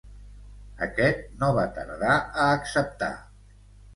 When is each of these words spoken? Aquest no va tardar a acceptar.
Aquest 0.85 1.27
no 1.43 1.51
va 1.59 1.67
tardar 1.77 2.15
a 2.17 2.47
acceptar. 2.57 3.13